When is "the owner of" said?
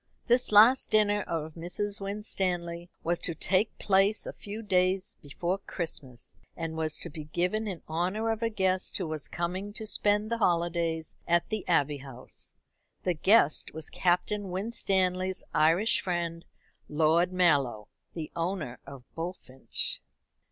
18.15-19.03